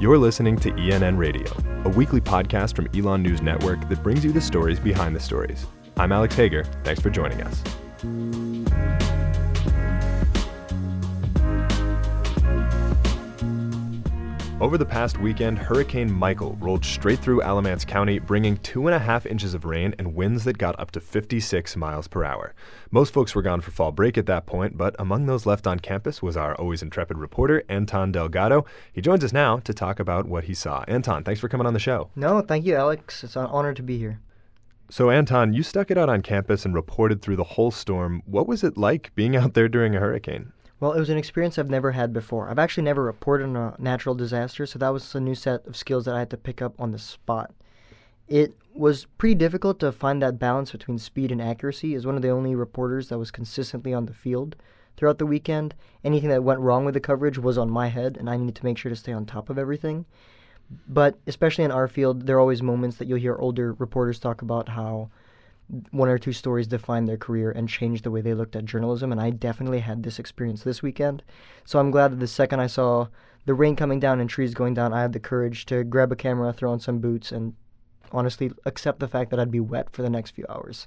[0.00, 1.44] You're listening to ENN Radio,
[1.84, 5.66] a weekly podcast from Elon News Network that brings you the stories behind the stories.
[5.96, 6.64] I'm Alex Hager.
[6.82, 8.43] Thanks for joining us.
[14.64, 18.98] Over the past weekend, Hurricane Michael rolled straight through Alamance County, bringing two and a
[18.98, 22.54] half inches of rain and winds that got up to 56 miles per hour.
[22.90, 25.80] Most folks were gone for fall break at that point, but among those left on
[25.80, 28.64] campus was our always intrepid reporter, Anton Delgado.
[28.90, 30.82] He joins us now to talk about what he saw.
[30.88, 32.08] Anton, thanks for coming on the show.
[32.16, 33.22] No, thank you, Alex.
[33.22, 34.18] It's an honor to be here.
[34.88, 38.22] So, Anton, you stuck it out on campus and reported through the whole storm.
[38.24, 40.53] What was it like being out there during a hurricane?
[40.80, 42.50] Well, it was an experience I've never had before.
[42.50, 45.76] I've actually never reported on a natural disaster, so that was a new set of
[45.76, 47.52] skills that I had to pick up on the spot.
[48.26, 51.94] It was pretty difficult to find that balance between speed and accuracy.
[51.94, 54.56] As one of the only reporters that was consistently on the field
[54.96, 58.28] throughout the weekend, anything that went wrong with the coverage was on my head, and
[58.28, 60.06] I needed to make sure to stay on top of everything.
[60.88, 64.42] But especially in our field, there are always moments that you'll hear older reporters talk
[64.42, 65.10] about how
[65.90, 69.10] one or two stories defined their career and changed the way they looked at journalism.
[69.12, 71.22] And I definitely had this experience this weekend.
[71.64, 73.08] So I'm glad that the second I saw
[73.46, 76.16] the rain coming down and trees going down, I had the courage to grab a
[76.16, 77.54] camera, throw on some boots, and
[78.12, 80.86] honestly accept the fact that I'd be wet for the next few hours.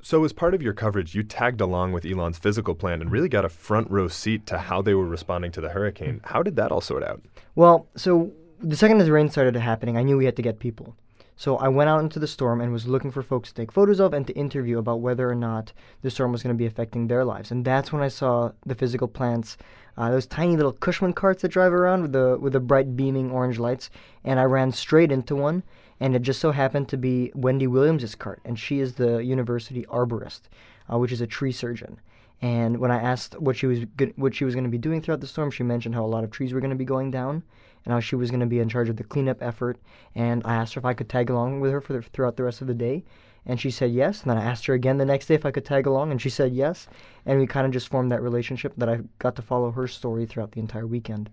[0.00, 3.28] So, as part of your coverage, you tagged along with Elon's physical plant and really
[3.28, 6.20] got a front row seat to how they were responding to the hurricane.
[6.24, 7.20] How did that all sort out?
[7.56, 10.94] Well, so the second the rain started happening, I knew we had to get people.
[11.38, 14.00] So I went out into the storm and was looking for folks to take photos
[14.00, 15.72] of and to interview about whether or not
[16.02, 17.52] the storm was going to be affecting their lives.
[17.52, 19.56] And that's when I saw the physical plants,
[19.96, 23.30] uh, those tiny little Cushman carts that drive around with the with the bright beaming
[23.30, 23.88] orange lights.
[24.24, 25.62] And I ran straight into one,
[26.00, 29.84] and it just so happened to be Wendy Williams' cart, and she is the university
[29.84, 30.40] arborist,
[30.92, 32.00] uh, which is a tree surgeon.
[32.40, 35.02] And when I asked what she was go- what she was going to be doing
[35.02, 37.10] throughout the storm, she mentioned how a lot of trees were going to be going
[37.10, 37.42] down,
[37.84, 39.78] and how she was going to be in charge of the cleanup effort.
[40.14, 42.44] And I asked her if I could tag along with her for the, throughout the
[42.44, 43.04] rest of the day,
[43.44, 44.22] and she said yes.
[44.22, 46.22] And then I asked her again the next day if I could tag along, and
[46.22, 46.86] she said yes.
[47.26, 50.26] And we kind of just formed that relationship that I got to follow her story
[50.26, 51.30] throughout the entire weekend.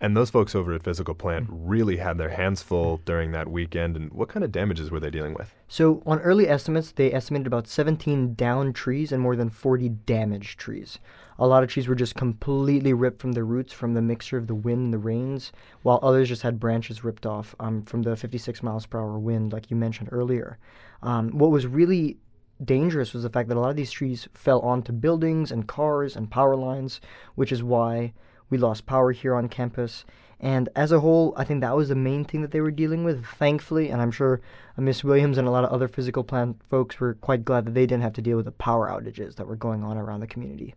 [0.00, 3.96] And those folks over at Physical Plant really had their hands full during that weekend.
[3.96, 5.54] And what kind of damages were they dealing with?
[5.68, 10.58] So, on early estimates, they estimated about 17 downed trees and more than 40 damaged
[10.58, 10.98] trees.
[11.38, 14.46] A lot of trees were just completely ripped from their roots from the mixture of
[14.46, 15.52] the wind and the rains,
[15.82, 19.52] while others just had branches ripped off um, from the 56 miles per hour wind,
[19.52, 20.58] like you mentioned earlier.
[21.02, 22.18] Um, what was really
[22.64, 26.16] dangerous was the fact that a lot of these trees fell onto buildings and cars
[26.16, 27.00] and power lines,
[27.34, 28.12] which is why
[28.50, 30.04] we lost power here on campus.
[30.38, 33.04] And as a whole, I think that was the main thing that they were dealing
[33.04, 33.88] with, thankfully.
[33.88, 34.40] And I'm sure
[34.76, 37.86] Miss Williams and a lot of other physical plant folks were quite glad that they
[37.86, 40.74] didn't have to deal with the power outages that were going on around the community.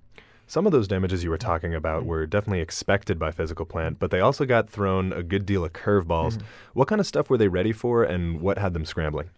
[0.48, 4.10] Some of those damages you were talking about were definitely expected by Physical Plant, but
[4.10, 6.38] they also got thrown a good deal of curveballs.
[6.38, 6.48] Mm-hmm.
[6.74, 9.30] What kind of stuff were they ready for, and what had them scrambling?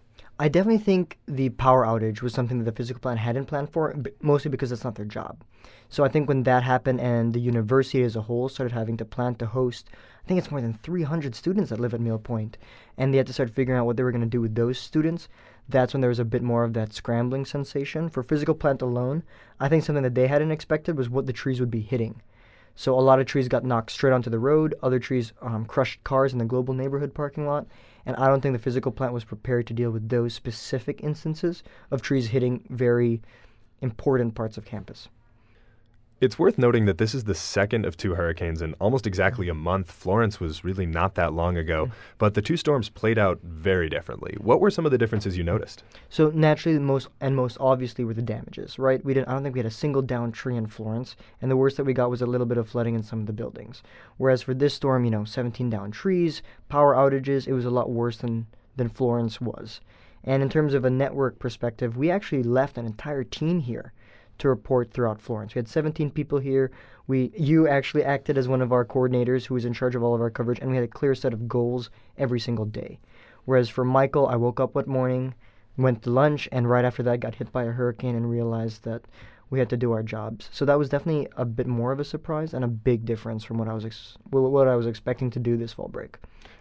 [0.41, 3.95] I definitely think the power outage was something that the physical plant hadn't planned for,
[4.21, 5.43] mostly because it's not their job.
[5.87, 9.05] So I think when that happened and the university as a whole started having to
[9.05, 12.57] plan to host, I think it's more than 300 students that live at Mill Point,
[12.97, 14.79] and they had to start figuring out what they were going to do with those
[14.79, 15.29] students.
[15.69, 18.09] That's when there was a bit more of that scrambling sensation.
[18.09, 19.21] For physical plant alone,
[19.59, 22.19] I think something that they hadn't expected was what the trees would be hitting.
[22.75, 24.75] So a lot of trees got knocked straight onto the road.
[24.81, 27.67] Other trees um, crushed cars in the global neighborhood parking lot.
[28.05, 31.63] And I don't think the physical plant was prepared to deal with those specific instances
[31.91, 33.21] of trees hitting very
[33.81, 35.09] important parts of campus.
[36.21, 39.55] It's worth noting that this is the second of two hurricanes in almost exactly a
[39.55, 39.91] month.
[39.91, 41.91] Florence was really not that long ago, mm.
[42.19, 44.37] but the two storms played out very differently.
[44.39, 45.83] What were some of the differences you noticed?
[46.09, 48.77] So naturally, the most and most obviously were the damages.
[48.77, 49.03] Right?
[49.03, 49.29] We didn't.
[49.29, 51.85] I don't think we had a single down tree in Florence, and the worst that
[51.85, 53.81] we got was a little bit of flooding in some of the buildings.
[54.17, 57.89] Whereas for this storm, you know, 17 down trees, power outages, it was a lot
[57.89, 58.45] worse than
[58.75, 59.81] than Florence was.
[60.23, 63.91] And in terms of a network perspective, we actually left an entire team here
[64.37, 65.55] to report throughout Florence.
[65.55, 66.71] We had 17 people here.
[67.07, 70.15] We, you actually acted as one of our coordinators who was in charge of all
[70.15, 72.99] of our coverage, and we had a clear set of goals every single day.
[73.45, 75.33] Whereas for Michael, I woke up one morning,
[75.77, 79.03] went to lunch, and right after that got hit by a hurricane and realized that
[79.51, 80.49] we had to do our jobs.
[80.51, 83.59] So that was definitely a bit more of a surprise and a big difference from
[83.59, 86.17] what I was ex- what I was expecting to do this fall break.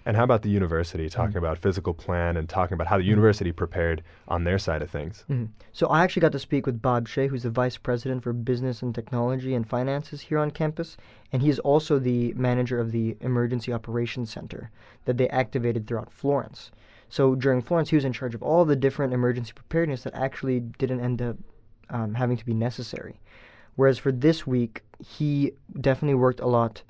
[0.07, 1.39] And how about the university talking mm-hmm.
[1.39, 3.11] about physical plant and talking about how the mm-hmm.
[3.11, 5.25] university prepared on their side of things?
[5.31, 5.47] Mm-hmm.
[5.73, 8.83] So I actually got to speak with Bob Shea, who's the vice president for business
[8.83, 10.97] and technology and finances here on campus,
[11.33, 14.71] and he's also the manager of the emergency operations center
[15.05, 16.71] that they activated throughout Florence.
[17.09, 20.61] So during Florence, he was in charge of all the different emergency preparedness that actually
[20.61, 21.37] didn't end up
[21.91, 23.21] um, having to be necessary.
[23.77, 26.83] Whereas for this week, he definitely worked a lot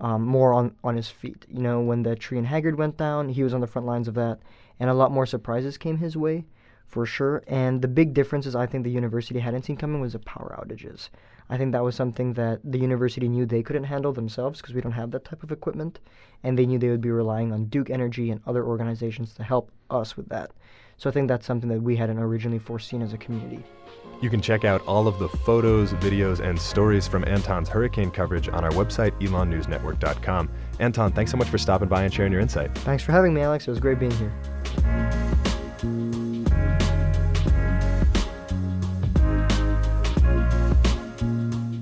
[0.00, 1.44] um, more on, on his feet.
[1.48, 4.08] You know, when the tree in Haggard went down, he was on the front lines
[4.08, 4.38] of that,
[4.78, 6.44] and a lot more surprises came his way,
[6.86, 7.42] for sure.
[7.46, 11.08] And the big differences I think the university hadn't seen coming was the power outages.
[11.50, 14.82] I think that was something that the university knew they couldn't handle themselves because we
[14.82, 15.98] don't have that type of equipment,
[16.42, 19.72] and they knew they would be relying on Duke Energy and other organizations to help
[19.90, 20.52] us with that.
[20.98, 23.64] So I think that's something that we hadn't originally foreseen as a community.
[24.20, 28.48] You can check out all of the photos, videos, and stories from Anton's hurricane coverage
[28.48, 30.50] on our website, elonnewsnetwork.com.
[30.80, 32.76] Anton, thanks so much for stopping by and sharing your insight.
[32.78, 33.68] Thanks for having me, Alex.
[33.68, 34.32] It was great being here.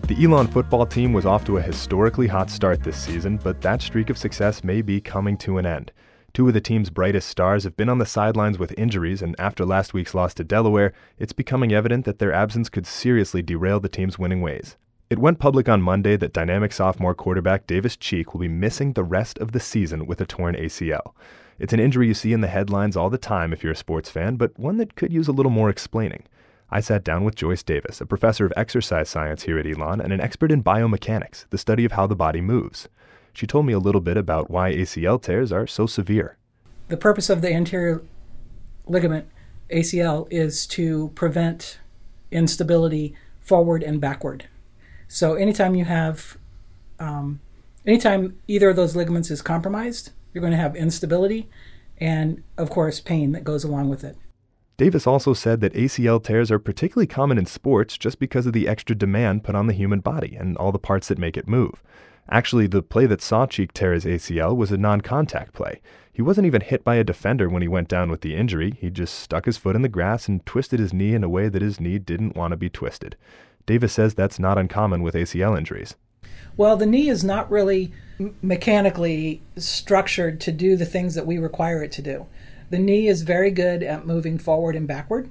[0.06, 3.80] The Elon football team was off to a historically hot start this season, but that
[3.80, 5.90] streak of success may be coming to an end.
[6.36, 9.64] Two of the team's brightest stars have been on the sidelines with injuries, and after
[9.64, 13.88] last week's loss to Delaware, it's becoming evident that their absence could seriously derail the
[13.88, 14.76] team's winning ways.
[15.08, 19.02] It went public on Monday that dynamic sophomore quarterback Davis Cheek will be missing the
[19.02, 21.14] rest of the season with a torn ACL.
[21.58, 24.10] It's an injury you see in the headlines all the time if you're a sports
[24.10, 26.24] fan, but one that could use a little more explaining.
[26.70, 30.12] I sat down with Joyce Davis, a professor of exercise science here at Elon and
[30.12, 32.90] an expert in biomechanics, the study of how the body moves.
[33.36, 36.38] She told me a little bit about why ACL tears are so severe.
[36.88, 38.02] The purpose of the anterior
[38.86, 39.28] ligament,
[39.70, 41.78] ACL, is to prevent
[42.30, 44.48] instability forward and backward.
[45.06, 46.38] So anytime you have,
[46.98, 47.40] um,
[47.84, 51.46] anytime either of those ligaments is compromised, you're going to have instability
[51.98, 54.16] and, of course, pain that goes along with it.
[54.76, 58.68] Davis also said that ACL tears are particularly common in sports just because of the
[58.68, 61.82] extra demand put on the human body and all the parts that make it move.
[62.28, 65.80] Actually, the play that saw Cheek tear his ACL was a non contact play.
[66.12, 68.72] He wasn't even hit by a defender when he went down with the injury.
[68.78, 71.48] He just stuck his foot in the grass and twisted his knee in a way
[71.48, 73.16] that his knee didn't want to be twisted.
[73.64, 75.94] Davis says that's not uncommon with ACL injuries.
[76.56, 77.92] Well, the knee is not really
[78.42, 82.26] mechanically structured to do the things that we require it to do.
[82.70, 85.30] The knee is very good at moving forward and backward,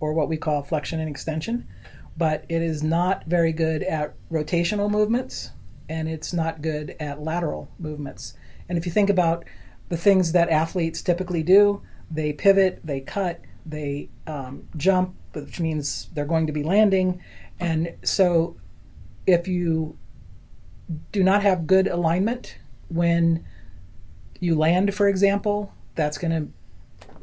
[0.00, 1.68] or what we call flexion and extension,
[2.16, 5.50] but it is not very good at rotational movements
[5.88, 8.34] and it's not good at lateral movements.
[8.68, 9.44] And if you think about
[9.88, 16.08] the things that athletes typically do, they pivot, they cut, they um, jump, which means
[16.14, 17.20] they're going to be landing.
[17.58, 18.56] And so
[19.26, 19.98] if you
[21.12, 23.44] do not have good alignment when
[24.38, 26.52] you land, for example, that's going to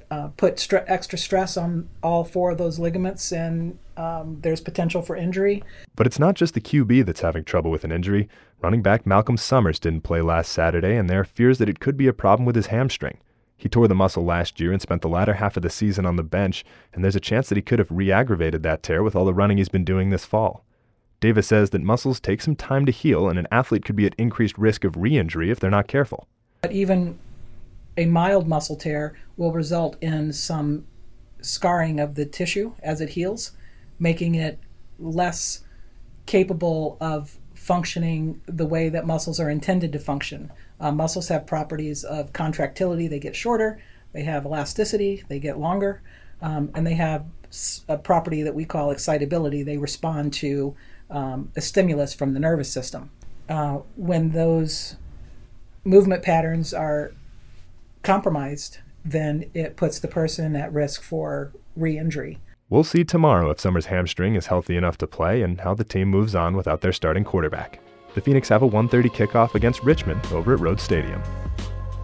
[0.09, 5.01] uh, put stre- extra stress on all four of those ligaments, and um, there's potential
[5.01, 5.63] for injury.
[5.95, 8.29] But it's not just the QB that's having trouble with an injury.
[8.61, 11.97] Running back Malcolm Summers didn't play last Saturday, and there are fears that it could
[11.97, 13.17] be a problem with his hamstring.
[13.57, 16.15] He tore the muscle last year and spent the latter half of the season on
[16.15, 16.63] the bench,
[16.93, 19.33] and there's a chance that he could have re aggravated that tear with all the
[19.33, 20.63] running he's been doing this fall.
[21.19, 24.13] Davis says that muscles take some time to heal, and an athlete could be at
[24.17, 26.27] increased risk of re injury if they're not careful.
[26.61, 27.17] But even
[27.97, 30.85] a mild muscle tear will result in some
[31.41, 33.51] scarring of the tissue as it heals,
[33.99, 34.59] making it
[34.99, 35.63] less
[36.25, 40.51] capable of functioning the way that muscles are intended to function.
[40.79, 43.81] Uh, muscles have properties of contractility, they get shorter,
[44.13, 46.01] they have elasticity, they get longer,
[46.41, 47.25] um, and they have
[47.87, 49.63] a property that we call excitability.
[49.63, 50.75] They respond to
[51.09, 53.09] um, a stimulus from the nervous system.
[53.49, 54.97] Uh, when those
[55.83, 57.13] movement patterns are
[58.07, 62.39] compromised, then it puts the person at risk for re injury.
[62.69, 66.07] We'll see tomorrow if Summers' hamstring is healthy enough to play and how the team
[66.07, 67.81] moves on without their starting quarterback.
[68.15, 71.21] The Phoenix have a 1:30 kickoff against Richmond over at Rhodes Stadium.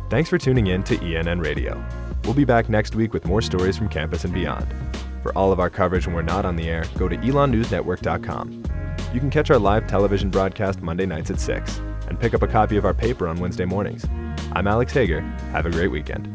[0.10, 1.82] Thanks for tuning in to ENN Radio.
[2.26, 4.68] We'll be back next week with more stories from campus and beyond.
[5.22, 8.64] For all of our coverage when we're not on the air, go to elonnewsnetwork.com.
[9.14, 11.80] You can catch our live television broadcast Monday nights at 6
[12.14, 14.06] and pick up a copy of our paper on Wednesday mornings.
[14.52, 15.22] I'm Alex Hager.
[15.52, 16.28] Have a great weekend.